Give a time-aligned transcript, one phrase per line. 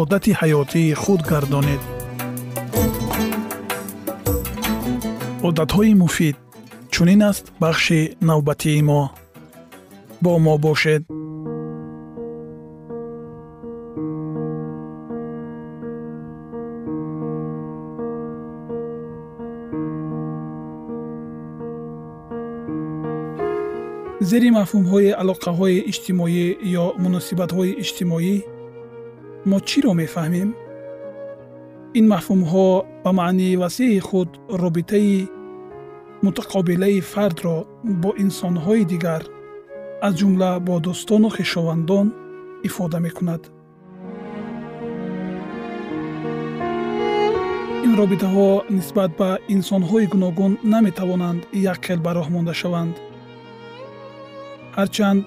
[0.00, 1.82] одати ҳаётии худ гардонед.
[5.48, 6.36] Одатҳои муфид
[6.92, 9.02] чунин аст бахши навбатии мо.
[10.22, 11.02] Бо мо бошед.
[24.30, 26.46] Зери мафҳумҳои алоқаҳои иҷтимоӣ
[26.82, 28.34] ё муносибатҳои иҷтимоӣ
[29.50, 30.50] мо чиро мефаҳмем?
[31.98, 32.68] Ин мафҳумҳо
[33.04, 34.30] ба маънии васеъи худ
[34.62, 35.28] робитаи
[36.24, 37.56] мутақобилаи фардро
[38.02, 39.22] бо инсонҳои дигар
[40.06, 42.06] аз ҷумла бо дӯстону хешовандон
[42.68, 43.42] ифода мекунад.
[47.86, 51.40] Ин робитаҳо нисбат ба инсонҳои гуногун наметавонанд
[51.72, 52.94] якхел ба роҳ монда шаванд.
[54.78, 55.22] Ҳарчанд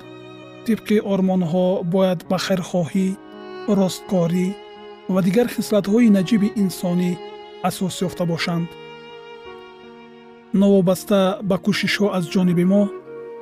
[0.66, 3.08] тибқи ормонҳо бояд ба хайрхоҳӣ
[3.80, 4.48] росткорӣ
[5.14, 7.12] ва дигар хислатҳои наҷиби инсонӣ
[7.70, 8.68] асос ёфта бошанд.
[10.62, 12.84] Новобаста ба кӯшишҳо аз ҷониби мо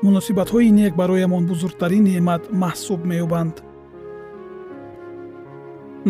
[0.05, 3.55] муносибатҳои нек бароямон бузургтарин неъмат маҳсуб меёбанд.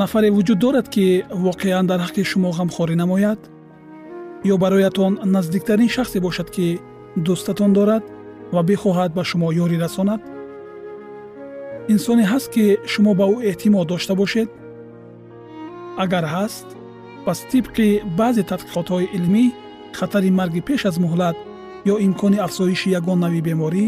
[0.02, 1.06] Нафаре вуҷуд дорад ки
[1.46, 3.40] воқеан дар ҳаққи шумо ғамхорӣ намояд
[4.54, 6.68] ё бароятон наздиктарин шахсе бошад ки
[7.26, 8.04] дӯстатон дорад
[8.54, 10.22] ва бихоҳад ба шумо ёрӣ расонад
[11.88, 14.50] инсоне ҳаст ки шумо ба ӯ эътимод дошта бошед?
[16.04, 16.68] Агар ҳаст
[17.26, 17.88] пас тибқи
[18.20, 19.46] баъзе тадқиқотҳои илмӣ
[19.98, 21.36] хатари марги пеш аз муҳлат
[21.94, 23.86] ё имкони афзоиши ягон нави беморӣ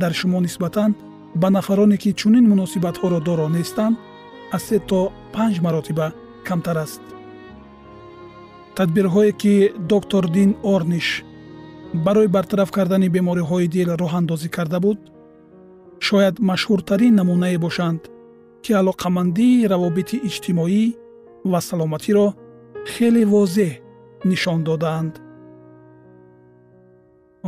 [0.00, 0.90] дар шумо нисбатан
[1.40, 3.96] ба нафароне ки чунин муносибатҳоро доро нестанд
[4.56, 5.00] аз се то
[5.34, 6.06] панҷ маротиба
[6.46, 7.02] камтар аст.
[8.76, 9.54] Тадбирҳое ки
[9.92, 11.08] доктор дин орниш
[12.04, 14.98] барои бартараф кардани бемориҳои дил роҳандозӣ карда буд
[16.00, 18.02] шояд машҳуртарин намунае бошанд
[18.62, 20.84] ки алоқамандии равобити иҷтимоӣ
[21.50, 22.26] ва саломатиро
[22.92, 23.72] хеле возеҳ
[24.30, 25.14] нишон додаанд.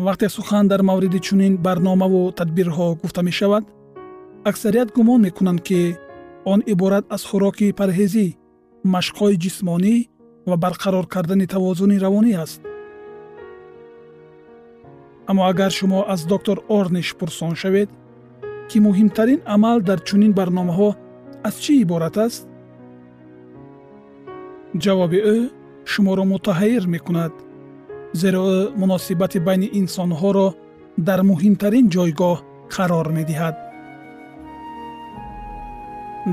[0.07, 3.65] Вақте сухан дар мавриди чунин барномаву тадбирҳо гуфта мешавад
[4.51, 5.81] аксарият гумон мекунанд ки
[6.53, 8.27] он иборат аз хӯроки парҳезӣ
[8.95, 9.95] машқҳои ҷисмонӣ
[10.49, 12.61] ва барқарор кардани тавозуни равонӣ аст.
[15.31, 17.91] Аммо агар шумо аз доктор орниш пурсон шавед
[18.69, 20.91] ки муҳимтарин амал дар чунин барномаҳо
[21.49, 22.43] аз чӣ иборат аст?
[24.85, 25.39] Ҷавоби ӯ
[25.93, 27.33] шуморо мутаҳайир мекунад
[28.21, 30.49] зеро ӯ муносибати байни инсонҳоро
[31.09, 32.37] дар муҳимтарин ҷойгоҳ
[32.75, 33.57] қарор медиҳад.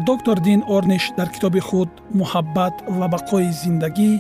[0.10, 4.12] Доктор дин орниш дар китоби худ муҳаббат ва бақои зиндагӣ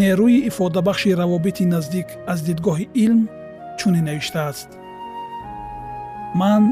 [0.00, 3.20] нерӯи ифодабахши равобити наздик аз дидгоҳи илм
[3.78, 4.68] чунин навиштааст
[6.34, 6.62] ман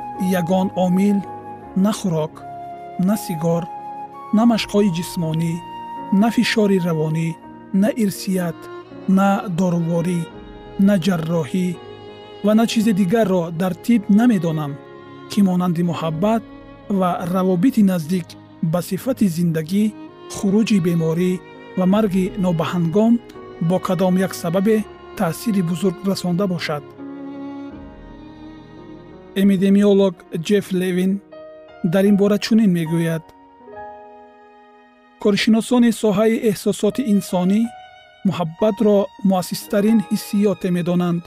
[0.40, 1.18] ягон омил
[1.76, 2.34] на хӯрок
[3.08, 3.62] на сигор
[4.36, 5.54] на машқҳои ҷисмонӣ
[6.20, 7.28] на фишори равонӣ
[7.82, 8.58] на ирсият
[9.08, 10.20] на доруворӣ
[10.86, 11.68] на ҷарроҳӣ
[12.44, 14.72] ва на чизе дигарро дар тиб намедонам
[15.30, 16.42] ки монанди муҳаббат
[16.98, 18.26] ва равобити наздик
[18.72, 19.84] ба сифати зиндагӣ
[20.34, 21.32] хуруҷи беморӣ
[21.78, 23.12] ва марги нобаҳангом
[23.68, 24.76] бо кадом як сабабе
[25.18, 26.82] таъсири бузург расонда бошад
[29.42, 30.14] эмидемиолог
[30.46, 31.12] ҷеф левин
[31.92, 33.24] дар ин бора чунин мегӯяд.
[35.22, 37.60] Коршиносони соҳаи эҳсосоти инсонӣ
[38.28, 38.96] муҳаббатро
[39.30, 41.22] муассистарин ҳиссиёте медонанд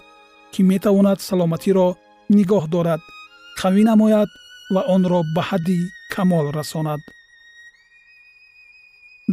[0.54, 1.88] ки метавонад саломатиро
[2.38, 3.02] нигоҳ дорад
[3.60, 4.30] қавӣ намояд
[4.74, 5.80] ва онро ба ҳадди
[6.14, 7.02] камол расонад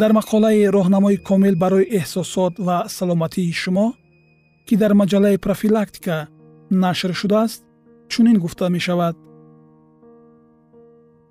[0.00, 3.86] дар мақолаи роҳнамои комил барои эҳсосот ва саломатии шумо
[4.66, 6.16] ки дар маҷаллаи профилактика
[6.84, 7.65] нашр шудааст
[8.08, 9.16] чунин гуфта мешавад.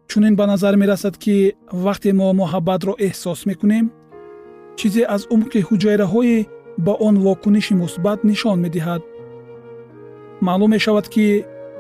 [0.08, 1.56] Чунин ба назар мерасад ки
[1.86, 3.86] вақте мо муҳаббатро эҳсос мекунем
[4.78, 6.38] чизе аз умқи ҳуҷайраҳои
[6.86, 9.02] ба он вокуниши мусбат нишон медиҳад.
[10.46, 11.28] Маълум мешавад ки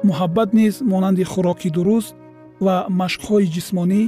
[0.07, 2.15] муҳаббат низ монанди хӯроки дуруст
[2.65, 4.01] ва машқҳои ҷисмонӣ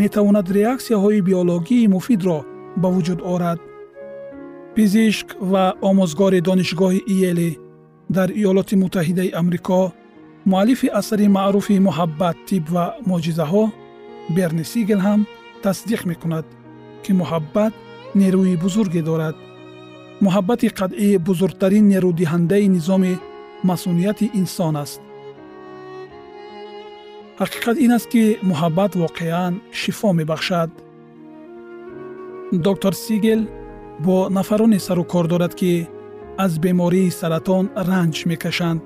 [0.00, 2.38] метавонад реаксияҳои биологии муфидро
[2.80, 3.58] ба вуҷуд орад.
[4.74, 7.50] Пизишк ва омӯзгори донишгоҳи иеле
[8.16, 9.80] дар иёлоти муттаҳидаи амрико
[10.50, 13.64] муаллифи асари маъруфи муҳаббат тиб ва моҷизаҳо
[14.36, 15.20] берни сигел ҳам
[15.64, 16.46] тасдиқ мекунад
[17.04, 17.72] ки муҳаббат
[18.20, 19.36] нерӯи бузурге дорад.
[20.24, 23.14] Муҳаббати қатъӣ бузургтарин нерӯдиҳандаи низоми
[23.68, 25.00] масъунияти инсон аст.
[27.40, 30.70] Ҳақиқат ин аст ки муҳаббат воқеан шифо мебахшад.
[32.66, 33.40] Доктор сигел
[34.04, 35.72] бо нафароне сару кор дорад ки
[36.44, 38.82] аз бемории саратон ранҷ мекашанд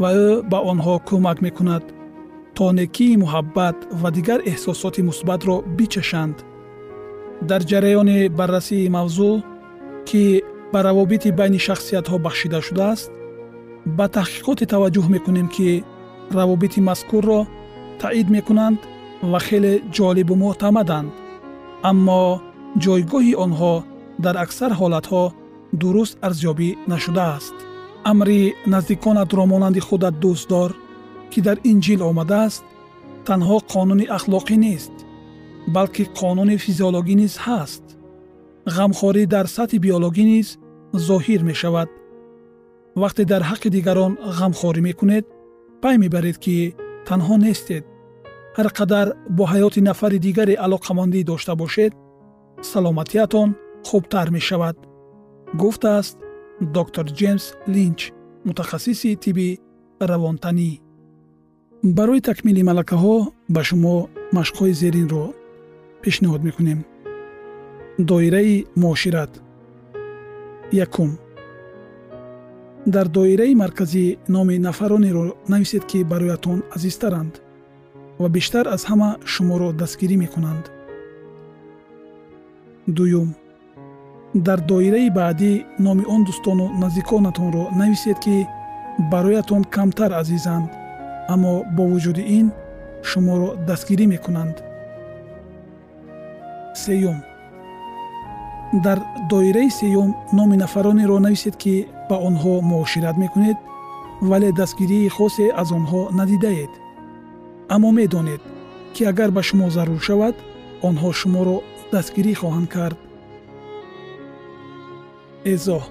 [0.00, 1.84] ва ӯ ба онҳо кӯмак мекунад
[2.56, 6.36] то некии муҳаббат ва дигар эҳсосоти мусбатро бичашанд.
[7.48, 9.32] Дар ҷараёни баррасии мавзӯъ
[10.08, 10.24] ки
[10.72, 13.10] ба равобити байни шахсиятҳо бахшида шудааст
[13.96, 15.68] ба таҳқиқоте таваҷҷӯҳ мекунем ки
[16.38, 17.40] равобити мазкурро
[18.02, 18.78] таъид мекунанд
[19.30, 21.10] ва хеле ҷолибу муътамаданд.
[21.90, 22.22] Аммо
[22.84, 23.74] ҷойгоҳи онҳо
[24.24, 25.22] дар аксар ҳолатҳо
[25.80, 27.56] дуруст арзёбӣ нашудааст
[28.04, 30.70] амри наздиконатро монанди худат дӯстдор
[31.30, 32.64] ки дар инҷил омадааст
[33.26, 34.94] танҳо қонуни ахлоқӣ нест
[35.74, 37.84] балки қонуни физиологӣ низ ҳаст.
[38.76, 40.48] ғамхорӣ дар сатҳи биологӣ низ
[41.08, 41.88] зоҳир мешавад.
[43.02, 45.24] Вақте дар ҳаққи дигарон ғамхорӣ мекунед
[45.82, 46.56] пай мебаред ки
[47.08, 47.84] танҳо нестед.
[48.56, 49.06] Ҳар қадар
[49.36, 51.92] бо ҳаёти нафари дигаре алоқамандӣ дошта бошед
[52.70, 53.48] саломатиятон
[53.88, 54.76] хубтар мешавад
[55.60, 56.16] гуфтааст
[56.60, 58.12] доктор ҷеймс линч
[58.44, 59.48] мутахассиси тиби
[60.10, 60.70] равонтанӣ.
[61.96, 63.16] Барои такмили малакаҳо
[63.54, 63.96] ба шумо
[64.36, 65.24] машқҳои зеринро
[66.02, 66.80] пешниҳод мекунем.
[68.08, 69.32] Доираи муошират.
[70.72, 71.10] Якум.
[72.94, 77.34] Дар доираи марказӣ номи нафаронеро нависед ки бароятон азизтаранд
[78.20, 80.64] ва бештар аз ҳама шуморо дастгирӣ мекунанд.
[82.96, 83.28] Дуюм
[84.34, 88.46] дар доираи баъдӣ номи он дӯстону наздиконатонро нависед ки
[89.12, 90.68] бароятон камтар азизанд.
[91.32, 92.46] Аммо бо вуҷуди ин
[93.02, 94.56] шуморо дастгирӣ мекунанд.
[96.82, 97.18] Сеюм.
[98.84, 98.98] Дар
[99.30, 101.74] доираи сеюм номи нафаронеро нависед ки
[102.08, 103.58] ба онҳо муошират мекунед
[104.30, 106.72] вале дастгирии хосе аз онҳо надидаед.
[107.74, 108.42] Аммо медонед
[108.94, 110.34] ки агар ба шумо зарур шавад
[110.88, 111.56] онҳо шуморо
[111.92, 112.98] дастгирӣ хоҳанд кард
[115.44, 115.84] эзоҳ.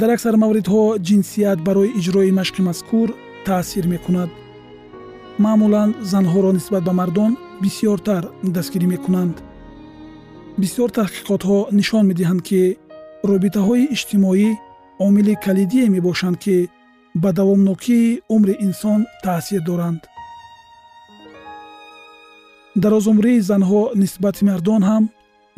[0.00, 3.08] Дар аксар мавридҳо ҷинсият барои иҷрои машқи мазкур
[3.46, 4.30] таъсир мекунад.
[5.44, 7.32] Маъмулан занҳоро нисбат ба мардон
[7.62, 8.24] бисьёртар
[8.54, 9.36] дастгирӣ мекунанд.
[10.60, 12.60] Бисьёр таҳқиқотҳо нишон медиҳанд ки
[13.30, 14.50] робитаҳои иҷтимоӣ
[15.06, 16.56] омили калидие мебошанд ки
[17.22, 20.00] ба давомнокии умри инсон таъсир доранд.
[22.82, 25.04] Дарозумрии занҳо нисбати мардон ҳам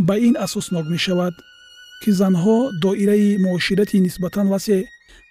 [0.06, 1.34] ба ин асоснок мешавад
[2.02, 4.82] ки занҳо доираи муоширати нисбатан васеъ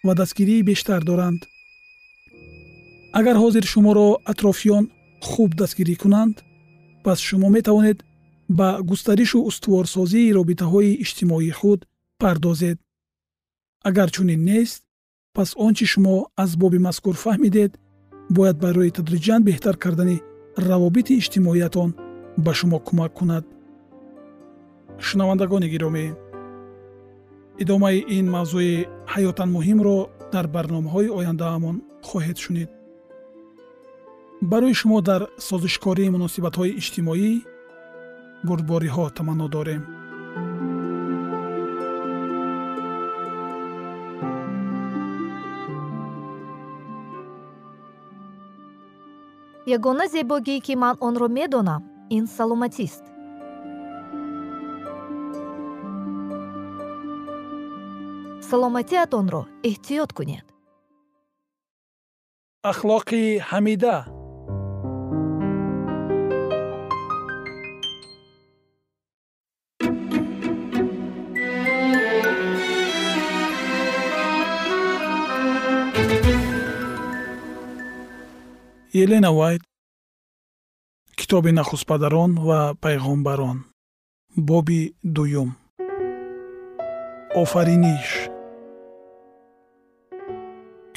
[0.05, 1.41] ва дастгирии бештар доранд.
[3.19, 4.85] Агар ҳозир шуморо атрофиён
[5.29, 6.35] хуб дастгирӣ кунанд
[7.05, 7.97] пас шумо метавонед
[8.57, 11.79] ба густаришу устуворсозии робитаҳои иҷтимоии худ
[12.21, 12.77] пардозед.
[13.89, 14.81] Агар чунин нест
[15.35, 17.71] пас он чи шумо аз боби мазкур фаҳмидед
[18.35, 20.17] бояд барои тадриҷан беҳтар кардани
[20.67, 21.89] равобити иҷтимоиятон
[22.45, 23.45] ба шумо кӯмак кунад.
[25.05, 26.05] Шунавандагони гиромӣ
[27.63, 28.75] идомаи ин мавзӯи
[29.13, 29.97] ҳаётан муҳимро
[30.33, 31.75] дар барномаҳои ояндаамон
[32.07, 32.69] хоҳед шунид.
[34.51, 37.31] барои шумо дар созишкории муносибатҳои иҷтимоӣ
[38.47, 39.83] бурдбориҳо таманно дорем.
[49.75, 51.81] Ягона зебогие ки ман онро медонам
[52.17, 53.14] ин саломатист
[58.49, 60.45] саломатиатонро эҳтиёт кунед.
[62.71, 63.97] Ахлоқи ҳамида.
[79.03, 79.61] Елена вайт
[81.19, 83.57] китоби нахустпадарон ва пайғомбарон
[84.47, 84.81] боби
[85.15, 85.49] дуюм.
[87.41, 88.34] Офариниш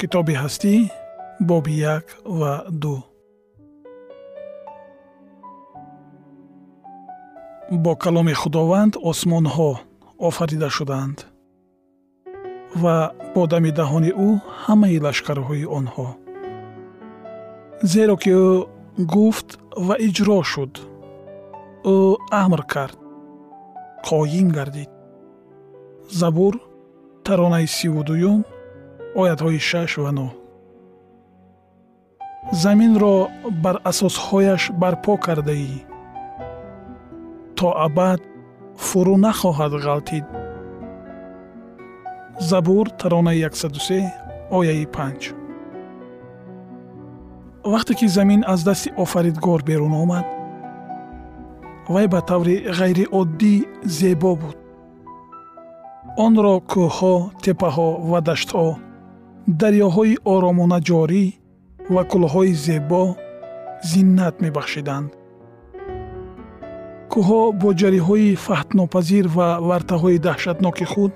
[0.01, 0.75] китоби ҳастӣ
[1.49, 2.07] боби як
[2.39, 2.53] ва
[2.83, 2.97] ду.
[7.85, 9.71] Бо каломи худованд осмонҳо
[10.29, 11.19] офарида шудаанд
[12.83, 12.97] ва
[13.35, 14.29] бо дами даҳони ӯ
[14.63, 16.09] ҳамаи лашкарҳои онҳо.
[17.93, 18.49] Зеро ки ӯ
[19.15, 19.49] гуфт
[19.87, 20.73] ва иҷро шуд
[21.95, 21.99] ӯ
[22.43, 22.99] амр кард
[24.09, 24.91] қоим гардид.
[26.21, 26.55] Забур
[27.27, 28.41] таронаи сиву дуюм
[29.21, 30.29] оятҳои шаш ва нӯ.
[32.63, 33.17] Заминро
[33.63, 35.79] бар асосҳояш барпо кардаӣ.
[37.57, 38.21] То абад
[38.87, 40.27] фурӯ нахоҳад ғалтид.
[42.51, 44.05] Забур таронаи 103
[44.59, 45.35] ояи 5
[47.73, 50.27] вақте ки замин аз дасти офаридгор берун омад
[51.89, 54.57] вай ба таври ғайриоддӣ зебо буд.
[56.25, 58.69] Онро кӯҳҳо теппаҳо ва даштҳо
[59.49, 61.25] дарёҳои оромона ҷорӣ
[61.95, 63.05] ва кӯлҳои зебо
[63.91, 65.11] зиннат мебахшиданд.
[67.13, 71.13] Кӯҳҳо бо ҷариҳои фаҳтнопазир ва вартаҳои даҳшатноки худ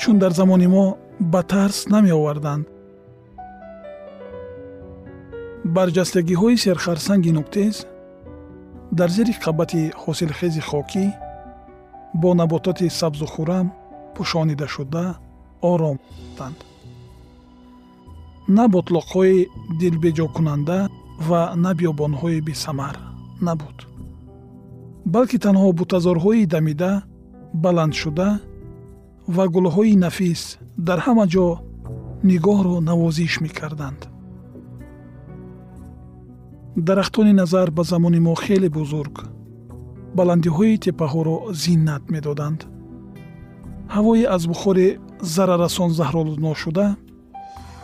[0.00, 0.86] чун дар замони мо
[1.32, 2.64] ба тарс намеоварданд.
[5.76, 7.74] Барҷастагиҳои серхарсанги нуктез
[8.98, 11.06] дар зери қабати ҳосилхези хокӣ
[12.20, 13.66] бо набототи сабзу хӯрам
[14.14, 15.06] пӯшонидашуда
[15.70, 15.98] ором
[16.32, 16.58] буданд
[18.56, 19.48] на ботлоқҳои
[19.80, 20.78] дилбеҷокунанда
[21.28, 22.96] ва на биёбонҳои бесамар
[23.46, 23.78] набуд.
[25.14, 26.92] Балки танҳо бутазорҳои дамида
[27.64, 28.28] баландшуда
[29.34, 30.42] ва гулҳои нафис
[30.86, 31.48] дар ҳама ҷо
[32.30, 34.00] нигоҳро навозиш мекарданд.
[36.86, 39.14] Дарахтони назар ба замони мо хеле бузург.
[40.18, 42.60] Баландиҳои теппаҳоро зиннат медоданд
[43.94, 44.88] ҳавое аз бухори
[45.34, 46.86] зарарасон заҳролудношуда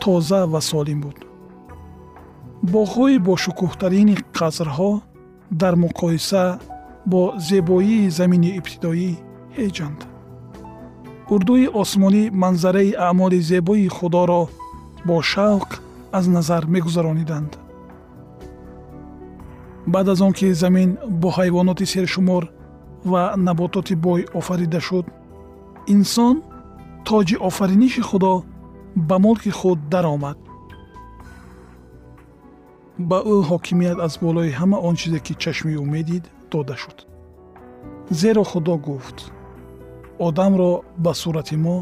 [0.03, 1.19] тоза ва солим буд.
[2.75, 4.93] Боғҳои бошукӯҳтарини қасрҳо
[5.61, 6.45] дар муқоиса
[7.13, 9.11] бо зебоии замини ибтидоӣ
[9.59, 10.01] ҳеҷанд.
[11.35, 14.43] Урдуи осмонӣ манзараи аъмоли зебои худоро
[15.09, 15.71] бо шавқ
[16.19, 17.53] аз назар мегузарониданд.
[19.93, 22.45] Баъд аз он ки замин бо ҳайвоноти сершумор
[23.11, 25.07] ва набототи бой офарида шуд
[25.95, 26.37] инсон
[27.07, 28.33] тоҷи офариниши худо
[29.09, 30.39] ба мулки худ даромад.
[33.09, 36.99] Ба ӯ ҳокимият аз болои ҳама он чизе ки чашми ӯ медид дода шуд.
[38.21, 39.19] Зеро худо гуфт
[40.27, 40.71] одамро
[41.05, 41.77] ба сурати мо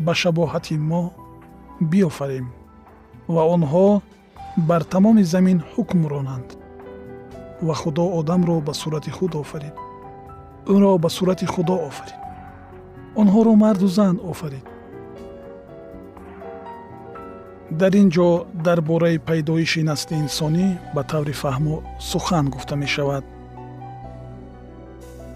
[0.00, 1.02] ба шабоҳати мо
[1.90, 2.46] биёфарем
[3.34, 3.86] ва онҳо
[4.68, 6.48] бар тамоми замин ҳукм ронанд
[7.66, 9.74] ва худо одамро ба сурати худ офарид
[10.74, 12.21] ӯро ба сурати худо офарид
[13.20, 14.66] онҳоро марду зан офарид.
[17.80, 18.28] Дар ин ҷо
[18.66, 21.76] дар бораи пайдоиши насли инсонӣ ба таври фаҳмо
[22.10, 23.24] сухан гуфта мешавад.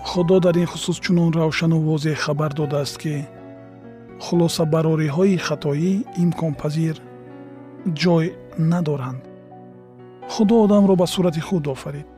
[0.09, 3.15] Худо дар ин хусус чунон равшану возеҳ хабар додааст ки
[4.25, 5.93] хулосабарориҳои хатоӣ
[6.23, 6.97] имконпазир
[8.03, 8.27] ҷой
[8.73, 9.23] надоранд.
[10.33, 12.09] Худо одамро ба сурати худ офарид.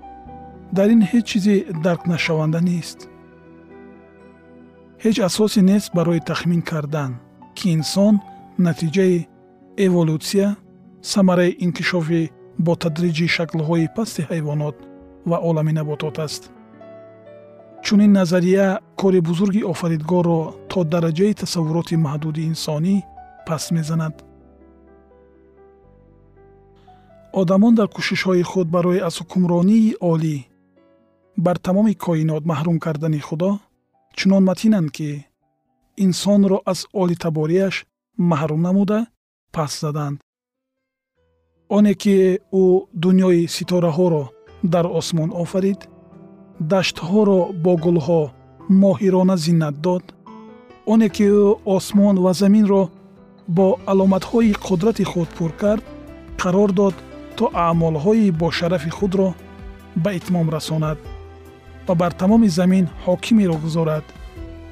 [0.77, 2.99] Дар ин ҳеҷ чизи даркнашаванда нест
[5.05, 7.12] ҳеҷ асосе нест барои тахмин кардан
[7.57, 8.14] ки инсон
[8.67, 9.17] натиҷаи
[9.87, 10.49] эволюсия
[11.12, 12.23] самараи инкишофи
[12.64, 14.76] бо тадриҷи шаклҳои пасти ҳайвонот
[15.31, 16.43] ва олами наботот аст.
[17.85, 18.67] Чунин назария
[19.00, 20.40] кори бузурги офаридгорро
[20.71, 22.97] то дараҷаи тасаввуроти маҳдуди инсонӣ
[23.47, 24.14] паст мезанад.
[27.40, 30.37] Одамон дар кӯшишҳои худ барои аз ҳукмронии олӣ
[31.45, 33.50] бар тамоми коинот маҳрум кардани худо
[34.19, 35.11] чунон матинанд ки
[36.05, 37.75] инсонро аз олитаборияш
[38.31, 38.99] маҳрум намуда
[39.55, 40.19] пас заданд.
[41.77, 42.17] Оне ки
[42.63, 42.65] ӯ
[43.03, 44.25] дуньёи ситораҳоро
[44.73, 45.81] дар осмон офарид
[46.71, 48.23] даштҳоро бо гулҳо
[48.83, 50.05] моҳирона зиннат дод.
[50.93, 51.47] Оне ки ӯ
[51.77, 52.83] осмон ва заминро
[53.57, 55.85] бо аломатҳои қудрати худ пур кард
[56.41, 56.97] қарор дод
[57.37, 59.29] то аъмолҳои бошарафи худро
[60.03, 60.99] ба итмом расонад
[61.88, 64.04] ва бар тамоми замин ҳокимеро гузорад.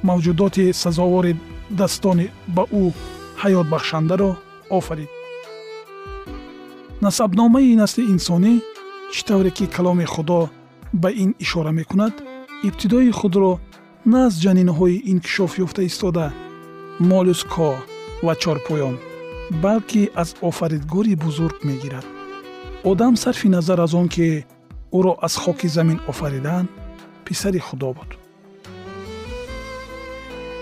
[0.09, 1.33] Мавҷудоти сазовори
[1.81, 2.85] дастони ба ӯ
[3.43, 4.31] ҳаётбахшандаро
[4.79, 5.11] офарид.
[7.05, 8.55] Насабномаи насли инсонӣ
[9.13, 10.41] чӣ тавре ки каломи худо
[11.03, 12.15] ба ин ишора мекунад
[12.69, 13.53] ибтидои худро
[14.13, 16.27] на аз ҷанинҳои инкишоф ёфта истода
[17.11, 17.71] молюско
[18.27, 18.95] ва чорпоён
[19.63, 22.07] балки аз офаридгори бузург мегирад.
[22.91, 24.45] Одам сарфи назар аз он ки
[24.99, 26.69] ӯро аз хоки замин офариданд
[27.27, 28.11] писари худо буд.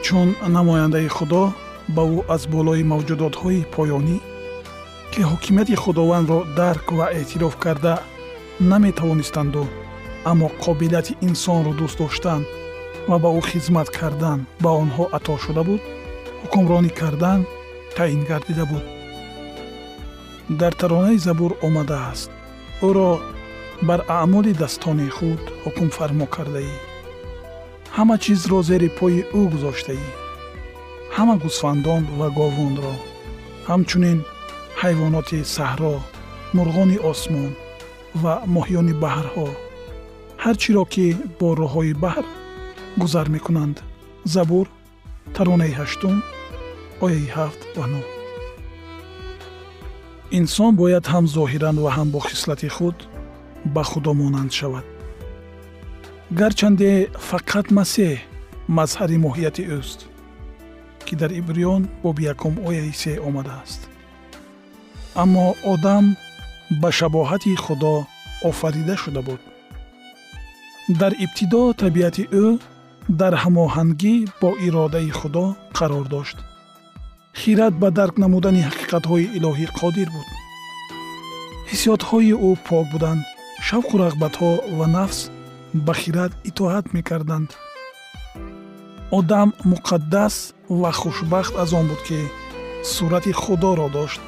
[0.04, 1.42] Чун намояндаи худо
[1.94, 4.16] ба ӯ аз болои мавҷудотҳои поёнӣ
[5.12, 7.94] ки ҳокимияти худовандро дарк ва эътироф карда
[8.70, 9.64] наметавонистанду
[10.30, 12.42] аммо қобилияти инсонро дӯст доштан
[13.08, 15.82] ва ба ӯ хизмат кардан ба онҳо ато шуда буд
[16.42, 17.40] ҳукмронӣ кардан
[17.96, 18.84] таъин гардида буд.
[20.60, 22.30] Дар таронаи забур омадааст.
[22.88, 23.10] Ӯро
[23.82, 26.74] бар аъмоли дастони худ ҳукмфармо кардаӣ.
[27.96, 30.08] ҳама чизро зери пои ӯ гузоштаӣ.
[31.16, 32.94] ҳама гӯсфандон ва говунро
[33.68, 34.18] ҳамчунин
[34.80, 35.94] ҳайвоноти саҳро
[36.56, 37.52] мурғони осмон
[38.22, 39.48] ва моҳиёни баҳрҳо.
[40.42, 41.06] ҳар чиро ки
[41.38, 42.26] бо роҳҳои баҳр
[43.02, 43.76] гузар мекунанд.
[44.34, 44.66] Забур
[45.34, 46.16] таронаи ҳаштум
[47.04, 48.02] ояи ҳафт ва нӯ
[50.38, 52.96] инсон бояд ҳам зоҳиран ва ҳам бо хислати худ
[53.64, 54.86] ба худо монанд шавад.
[56.38, 56.90] Гарчанде
[57.28, 58.14] фақат масеҳ
[58.76, 60.00] мазҳари моҳияти ӯст
[61.06, 63.80] ки дар ибриён боби якум ояи се омадааст.
[65.22, 66.04] Аммо одам
[66.80, 67.94] ба шабоҳати худо
[68.48, 69.40] офарида шуда буд.
[71.00, 72.46] Дар ибтидо табиати ӯ
[73.20, 75.44] дар ҳамоҳангӣ бо иродаи худо
[75.76, 76.38] қарор дошт.
[77.40, 80.28] Хират ба дарк намудани ҳақиқатҳои илоҳӣ қодир буд.
[81.70, 83.22] Ҳиссиётҳои ӯ пок буданд
[83.68, 85.18] шавқу рағбатҳо ва нафс
[85.86, 87.50] ба хират итоат мекарданд.
[89.18, 90.34] одам муқаддас
[90.80, 92.20] ва хушбахт аз он буд ки
[92.92, 94.20] сурати худоро дошт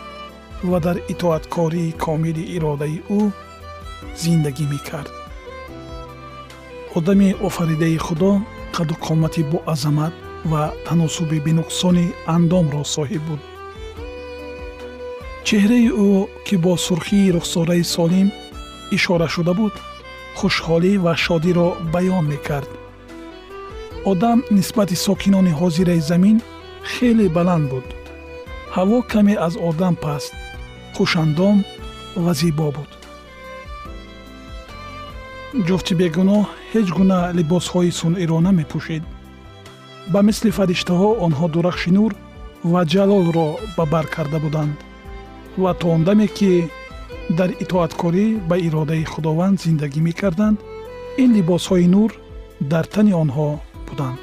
[0.71, 3.21] ва дар итоаткории комили иродаи ӯ
[4.23, 5.13] зиндагӣ мекард.
[6.97, 8.31] одами офаридаи худо
[8.77, 10.15] қаду қомати боазамат
[10.51, 13.41] ва таносуби бенуқсони андомро соҳиб буд.
[15.47, 16.11] чеҳраи ӯ
[16.47, 18.29] ки бо сурхии рухсораи солим
[18.97, 19.75] ишора шуда буд
[20.39, 22.71] хушҳолӣ ва шодиро баён мекард.
[24.11, 26.37] одам нисбати сокинони ҳозираи замин
[26.93, 27.87] хеле баланд буд.
[28.77, 30.33] ҳаво каме аз одам паст
[30.97, 31.57] хушандом
[32.25, 32.91] ва зебо буд.
[35.67, 39.05] ҷуфти бегуноҳ ҳеҷ гуна либосҳои сунъиро намепӯшед
[40.13, 42.13] ба мисли фариштаҳо онҳо дурахши нур
[42.73, 44.77] ва ҷалолро ба бар карда буданд
[45.63, 46.53] ва то он даме ки
[47.39, 50.59] дар итоаткорӣ ба иродаи худованд зиндагӣ мекарданд.
[51.23, 52.11] Ин либосҳои нур
[52.73, 53.49] дар тани онҳо
[53.89, 54.19] буданд.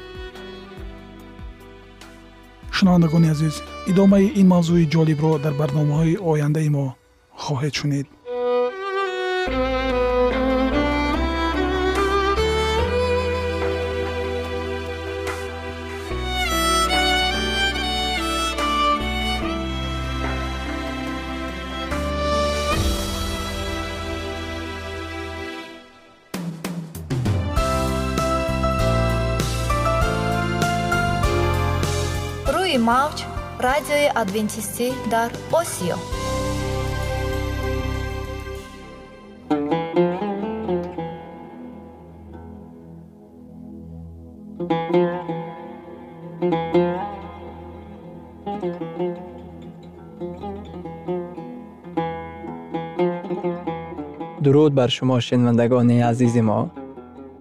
[2.76, 3.56] Шунавандагони азиз
[3.90, 6.86] идомаи ин мавзӯи ҷолибро дар барномаҳои ояндаи мо
[7.44, 8.06] хоҳед шунид
[32.90, 33.18] мавҷ
[33.66, 35.96] радиои адвентистӣ дар осиё.
[54.44, 56.60] Дуруд бар шумо шинавандагони азизи мо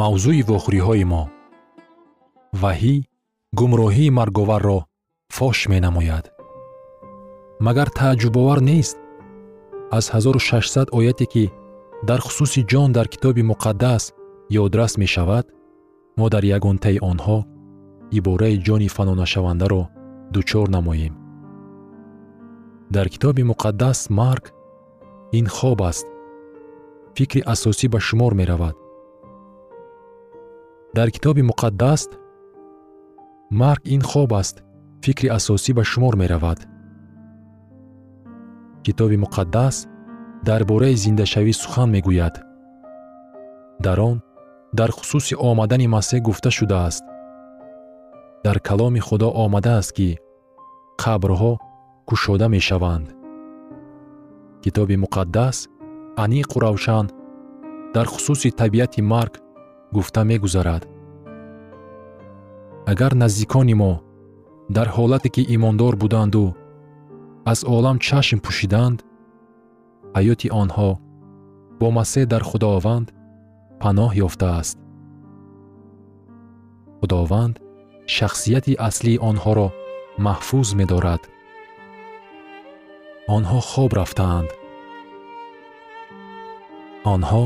[0.00, 1.22] мавзӯи вохӯриҳои мо.
[2.62, 2.96] Ваҳӣ
[3.58, 4.78] гумроҳии марговарро
[5.36, 6.24] фош менамояд.
[7.66, 8.96] Магар тааҷҷубовар нест
[9.98, 11.44] аз 1600 ояте ки
[12.08, 14.02] дар хусуси ҷон дар китоби муқаддас
[14.62, 15.46] ёдрас мешавад
[16.18, 17.38] мо дар ягонтаи онҳо
[18.18, 19.82] ибораи ҷони фанонашавандаро
[20.34, 21.14] дучор намоем.
[22.94, 24.44] Дар китоби муқаддас марг
[25.38, 26.06] ин хоб аст.
[27.16, 28.76] Фикри асосӣ ба шумор меравад
[30.94, 32.08] дар китоби муқаддас
[33.50, 34.56] марг ин хоб аст
[35.02, 36.60] фикри асосӣ ба шумор меравад.
[38.84, 39.76] Китоби муқаддас
[40.48, 42.34] дар бораи зиндашавӣ сухан мегӯяд.
[43.84, 44.16] Дар он
[44.78, 47.04] дар хусуси омадани масеҳ гуфта шудааст.
[48.44, 50.08] Дар каломи худо омадааст ки
[51.02, 51.52] қабрҳо
[52.08, 53.06] кушода мешаванд.
[54.62, 55.56] Китоби муқаддас
[56.24, 57.06] аниқу равшан
[57.94, 59.34] дар хусуси табиати марг
[59.92, 60.82] гуфта мегузарад
[62.92, 63.92] агар наздикони мо
[64.76, 66.44] дар ҳолате ки имондор буданду
[67.52, 68.98] аз олам чашм пӯшиданд
[70.16, 70.90] ҳаёти онҳо
[71.80, 73.06] бо масеҳ дар худованд
[73.82, 74.76] паноҳ ёфтааст
[77.00, 77.54] худованд
[78.16, 79.68] шахсияти аслии онҳоро
[80.26, 81.22] маҳфуз медорад
[83.36, 84.50] онҳо хоб рафтаанд
[87.14, 87.42] онҳо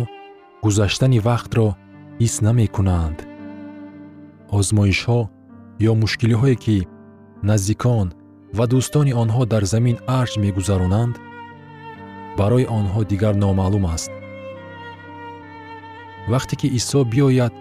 [0.64, 1.66] гузаштани вақтро
[2.20, 3.18] ҳис намекунанд.
[4.58, 5.20] Озмоишҳо
[5.90, 6.78] ё мушкилиҳое ки
[7.48, 8.08] наздикон
[8.56, 11.14] ва дӯстони онҳо дар замин арҷ мегузаронанд
[12.38, 14.12] барои онҳо дигар номаълум аст.
[16.32, 17.54] Вақте ки исо биёяд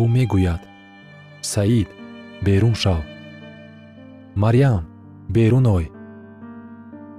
[0.00, 0.62] ӯ мегӯяд
[1.52, 1.88] саид
[2.46, 3.02] берун шав.
[4.42, 4.82] Марьям
[5.36, 5.86] берун ой.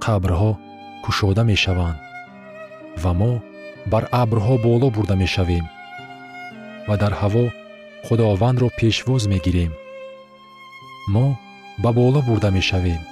[0.04, 0.52] Қабрҳо
[1.04, 1.98] кушода мешаванд
[3.02, 3.32] ва мо
[3.92, 5.66] бар абрҳо боло бурда мешавем
[6.88, 7.44] ва дар ҳаво
[8.06, 9.72] худовандро пешвоз мегирем.
[11.14, 11.26] Мо
[11.82, 13.02] ба боло бурда мешавем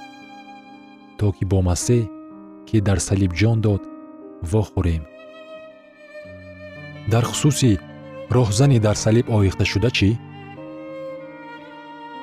[1.21, 2.03] то ки бо масеҳ
[2.67, 3.81] ки дар салиб ҷон дод
[4.51, 5.03] вохӯрем.
[7.11, 7.71] Дар хусуси
[8.35, 10.09] роҳзани дар салиб овехташуда чӣ?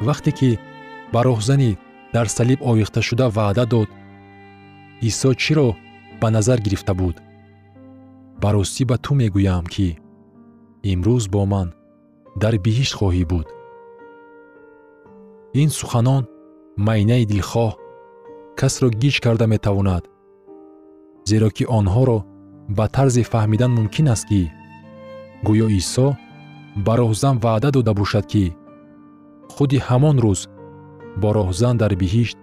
[0.07, 0.51] Вақте ки
[1.13, 1.71] ба роҳзани
[2.15, 3.89] дар салиб овехташуда ваъда дод
[5.09, 5.69] исо чиро
[6.21, 7.17] ба назар гирифта буд?
[8.43, 9.89] Ба ростӣ ба ту мегӯям ки
[10.93, 11.69] имрӯз бо ман
[12.43, 13.47] дар биҳишт хоҳӣ буд.
[15.63, 16.23] Ин суханон
[16.87, 17.73] майнаи дилхоҳ
[18.59, 20.05] касро гиҷ карда метавонад
[21.31, 22.19] зеро ки онҳоро
[22.77, 24.43] ба тарзе фаҳмидан мумкин аст ки
[25.47, 26.09] гӯё исо
[26.85, 28.45] ба роҳзан ваъда дода бошад ки
[29.55, 30.41] худи ҳамон рӯз
[31.21, 32.37] бо роҳзан дар биҳишт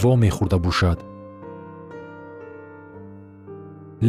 [0.00, 0.98] вомехӯрда бошад.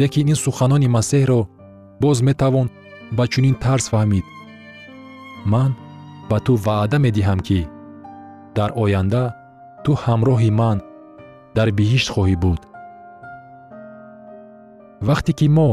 [0.00, 1.40] Лекин ин суханони масеҳро
[2.02, 2.66] боз метавон
[3.16, 4.26] ба чунин тарз фаҳмид.
[5.52, 5.70] Ман
[6.30, 7.60] ба ту ваъда медиҳам ки
[8.56, 9.24] дар оянда
[9.84, 10.78] ту ҳамроҳи ман
[11.56, 12.60] дар биҳишт хоҳӣ буд.
[15.08, 15.70] Вақте ки мо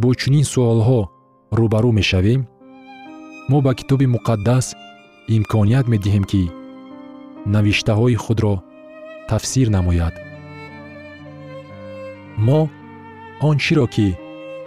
[0.00, 1.00] бо чунин суолҳо
[1.58, 2.40] рӯбарӯ мешавем
[3.50, 4.66] мо ба китоби муқаддас
[5.36, 6.42] имконият медиҳем ки
[7.54, 8.54] навиштаҳои худро
[9.30, 10.14] тафсир намояд.
[12.46, 12.60] Мо
[13.48, 14.08] он чиро ки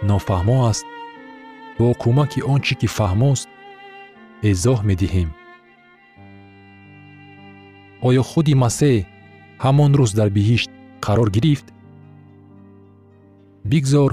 [0.08, 0.86] нофаҳмо аст
[1.78, 3.48] бо кӯмаки он чӣ ки фаҳмост
[4.50, 5.30] эзоҳ медиҳем.
[8.08, 8.96] Оё худи масеҳ
[9.64, 10.70] ҳамон рӯз дар биҳишт
[11.04, 11.66] қарор гирифт?
[13.70, 14.10] Бигзор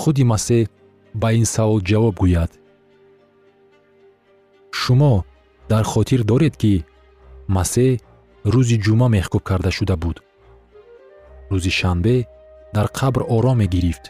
[0.00, 0.64] худи масеҳ
[1.20, 2.52] ба ин савол ҷавоб гӯяд.
[4.80, 5.14] Шумо
[5.72, 6.72] дар хотир доред ки
[7.56, 7.90] масеҳ
[8.54, 10.16] рӯзи ҷумъа меҳкӯб карда шуда буд.
[11.52, 12.16] Рӯзи шанбе
[12.76, 14.04] дар қабр ором мегирифт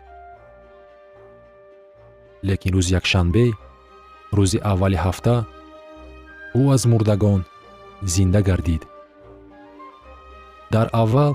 [2.49, 3.45] лекин рӯзи якшанбе
[4.37, 5.37] рӯзи аввали ҳафта
[6.61, 7.41] ӯ аз мурдагон
[8.13, 8.83] зинда гардид.
[10.75, 11.33] Дар аввал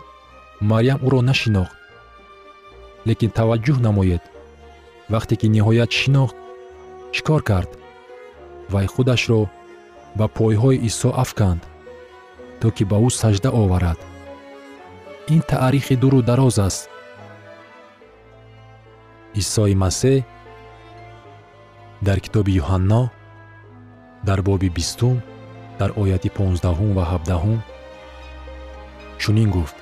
[0.71, 1.75] марьям ӯро нашинохт
[3.07, 4.23] лекин таваҷҷӯҳ намоед.
[5.13, 6.37] Вақте ки ниҳоят шинохт
[7.13, 7.71] чӣ кор кард
[8.73, 9.41] вай худашро
[10.17, 11.61] ба пойҳои исо афканд
[12.59, 13.99] то ки ба ӯ сажда оварад.
[15.33, 16.89] Ин таърихи дуру дароз аст.
[19.41, 20.17] Исои масеҳ
[22.07, 23.01] дар китоби юҳанно
[24.27, 25.17] дар боби бистум
[25.79, 27.59] дар ояти понздаҳум ва ҳабдаҳум
[29.21, 29.77] чунин гуфт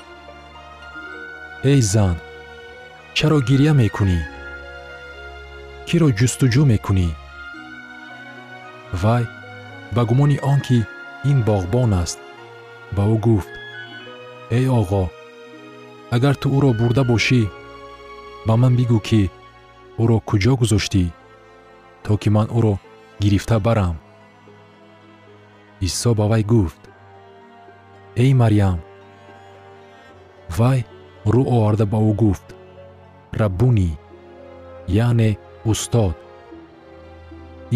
[1.71, 2.15] эй зан
[3.17, 4.19] чаро гирья мекунӣ
[5.87, 7.09] киро ҷустуҷӯ мекунӣ
[9.01, 9.23] вай
[9.95, 10.79] ба гумони он ки
[11.31, 12.19] ин боғбон аст
[12.95, 13.51] ба ӯ гуфт
[14.57, 15.03] эй оғо
[16.15, 17.41] агар ту ӯро бурда бошӣ
[18.47, 19.21] ба ман бигӯ ки
[20.01, 21.03] ӯро куҷо гузоштӣ
[22.03, 22.75] то ки ман ӯро
[23.21, 23.95] гирифта барам.
[25.87, 26.81] Исо ба вай гуфт
[28.23, 28.79] эй марьям
[30.57, 30.79] вай
[31.33, 32.47] рӯ оварда ба ӯ гуфт
[33.39, 33.89] раббунӣ
[35.05, 35.31] яъне
[35.69, 36.15] устод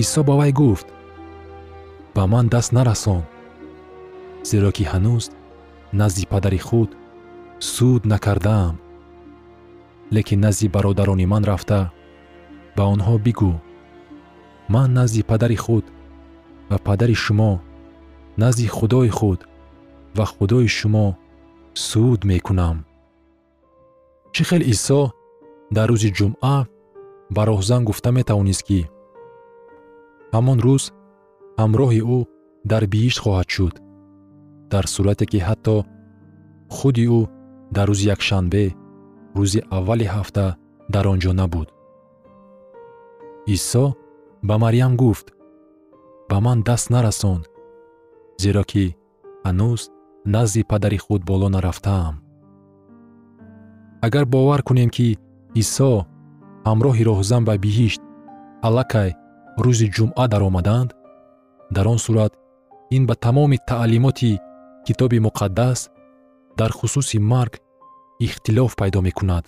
[0.01, 0.87] исо ба вай гуфт
[2.15, 3.23] ба ман даст нарасон
[4.49, 5.25] зеро ки ҳанӯз
[5.99, 6.89] назди падари худ
[7.73, 8.75] суд накардаам
[10.15, 11.81] лекин назди бародарони ман рафта
[12.75, 13.53] ба онҳо бигӯ
[14.69, 15.85] ман назди падари худ
[16.69, 17.61] ва падари шумо
[18.37, 19.39] назди худои худ
[20.15, 21.17] ва худои шумо
[21.73, 22.85] суд мекунам.
[24.33, 25.01] Чӣ хел исо
[25.75, 26.57] дар рӯзи ҷумъа
[27.35, 28.79] ба роҳзан гуфта метавонист ки
[30.33, 30.83] ҳамон рӯз
[31.61, 32.19] ҳамроҳи ӯ
[32.71, 33.75] дар биҳишт хоҳад шуд
[34.71, 35.75] дар сурате ки ҳатто
[36.75, 37.21] худи ӯ
[37.75, 38.65] дар рӯзи якшанбе
[39.37, 40.45] рӯзи аввали ҳафта
[40.93, 41.67] дар он ҷо набуд.
[43.55, 43.85] Исо
[44.47, 45.27] ба марьям гуфт
[46.29, 47.41] ба ман даст нарасон
[48.43, 48.85] зеро ки
[49.45, 49.81] ҳанӯз
[50.33, 52.15] назди падари худ боло нарафтаам.
[54.05, 55.07] Агар бовар кунем ки
[55.61, 55.91] исо
[56.67, 58.01] ҳамроҳи роҳзан ба биҳишт
[58.67, 59.09] аллакай
[59.63, 60.89] рӯзи ҷумъа даромаданд
[61.75, 62.33] дар он сурат
[62.95, 64.33] ин ба тамоми таълимоти
[64.85, 65.79] китоби муқаддас
[66.59, 67.53] дар хусуси марг
[68.25, 69.45] ихтилоф пайдо мекунад.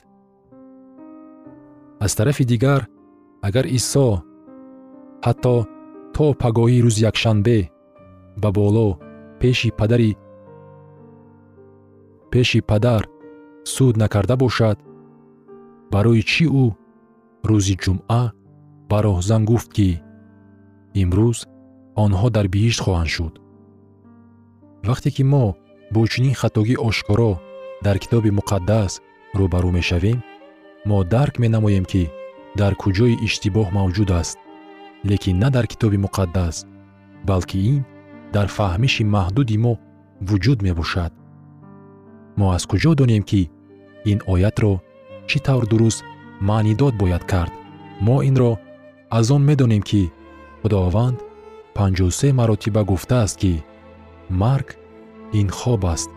[2.05, 2.81] Аз тарафи дигар
[3.47, 4.07] агар исо
[5.25, 5.55] ҳатто
[6.15, 7.59] то пагоҳии рӯзи якшанбе
[8.41, 8.87] ба боло
[9.39, 10.11] пеши падари
[12.31, 13.03] пеши падар
[13.73, 14.77] суд накарда бошад
[15.93, 16.65] барои чӣ ӯ
[17.49, 18.23] рӯзи ҷумъа
[18.89, 19.89] ба роҳзан гуфт ки
[21.01, 21.39] имрӯз
[22.03, 23.33] онҳо дар биҳишт хоҳанд шуд?
[24.87, 25.45] Вақте ки мо
[25.93, 27.31] бо чунин хатогӣ ошкоро
[27.85, 28.91] дар китоби муқаддас
[29.39, 30.17] рӯбарӯ мешавем
[30.89, 32.03] мо дарк менамоем ки
[32.59, 34.37] дар куҷои иштибоҳ мавҷуд аст
[35.09, 36.55] лекин на дар китоби муқаддас
[37.27, 37.77] балки ин
[38.33, 39.73] дар фаҳмиши маҳдуди мо
[40.27, 41.11] вуҷуд мебошад
[42.39, 43.41] мо аз куҷо донем ки
[44.11, 44.73] ин оятро
[45.29, 46.01] чӣ тавр дуруст
[46.49, 47.53] маънидод бояд кард
[48.05, 48.51] мо инро
[49.17, 50.01] аз он медонем ки
[50.61, 51.17] худованд
[51.75, 53.53] панҷосе маротиба гуфтааст ки
[54.41, 54.67] марг
[55.39, 56.09] ин хоб аст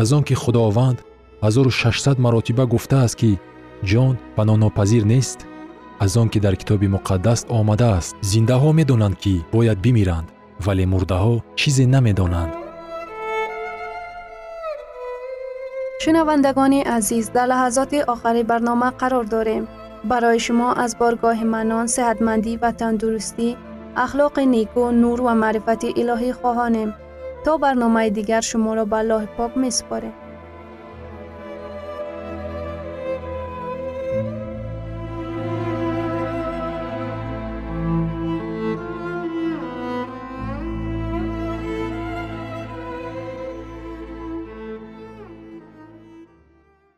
[0.00, 0.98] аз он ки худованд
[1.42, 3.38] 1600 маротиба гуфтааст ки
[3.90, 5.38] ҷон паноҳнопазир нест
[6.04, 10.28] аз он ки дар китоби муқаддас омадааст зиндаҳо медонанд ки бояд бимиранд
[10.66, 12.52] вале мурдаҳо чизе намедонанд
[16.02, 19.64] шунавандагони азиз дар лаҳазоти охари барнома қарор дорем
[20.10, 23.48] барои шумо аз боргоҳи манон сеҳатмандӣ ва тандурустӣ
[24.04, 26.90] ахлоқи неку нур ва маърифати илоҳӣ хоҳонем
[27.44, 30.14] то барномаи дигар шуморо ба аллоҳи пок месупорем